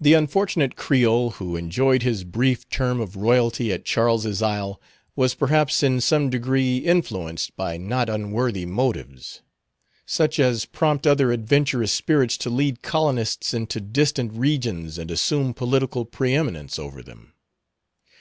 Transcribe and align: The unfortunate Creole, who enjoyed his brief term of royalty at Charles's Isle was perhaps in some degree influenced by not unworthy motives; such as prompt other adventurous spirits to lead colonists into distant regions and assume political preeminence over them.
The 0.00 0.14
unfortunate 0.14 0.74
Creole, 0.74 1.30
who 1.38 1.54
enjoyed 1.56 2.02
his 2.02 2.24
brief 2.24 2.68
term 2.68 3.00
of 3.00 3.14
royalty 3.14 3.72
at 3.72 3.84
Charles's 3.84 4.42
Isle 4.42 4.80
was 5.14 5.36
perhaps 5.36 5.84
in 5.84 6.00
some 6.00 6.30
degree 6.30 6.78
influenced 6.78 7.54
by 7.54 7.76
not 7.76 8.08
unworthy 8.08 8.66
motives; 8.66 9.40
such 10.04 10.40
as 10.40 10.64
prompt 10.64 11.06
other 11.06 11.30
adventurous 11.30 11.92
spirits 11.92 12.36
to 12.38 12.50
lead 12.50 12.82
colonists 12.82 13.54
into 13.54 13.80
distant 13.80 14.32
regions 14.32 14.98
and 14.98 15.12
assume 15.12 15.54
political 15.54 16.04
preeminence 16.04 16.76
over 16.76 17.00
them. 17.00 17.32